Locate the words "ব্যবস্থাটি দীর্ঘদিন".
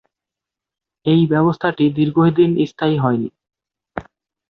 1.27-2.51